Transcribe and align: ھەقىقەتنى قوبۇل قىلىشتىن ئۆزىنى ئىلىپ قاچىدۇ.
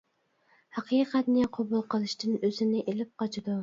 ھەقىقەتنى 0.77 1.45
قوبۇل 1.59 1.87
قىلىشتىن 1.95 2.37
ئۆزىنى 2.43 2.87
ئىلىپ 2.89 3.19
قاچىدۇ. 3.23 3.59